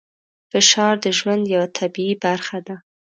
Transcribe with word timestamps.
فشار 0.51 0.95
د 1.03 1.05
ژوند 1.17 1.43
یوه 1.53 1.67
طبیعي 1.77 2.15
برخه 2.25 2.57
ده. 2.67 2.75